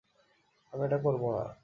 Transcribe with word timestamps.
আমি 0.73 0.81
এটা 0.85 0.97
করব 0.97 1.23
না! 1.31 1.43